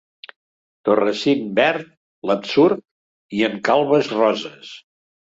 [0.87, 1.83] Torressin verd
[2.29, 2.81] l'Absurd,
[3.41, 4.73] i en calbes roses.